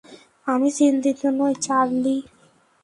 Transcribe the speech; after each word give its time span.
আমি 0.47 0.69
চিন্তিত 0.77 1.21
নই, 1.37 1.53
চার্লি। 1.65 2.17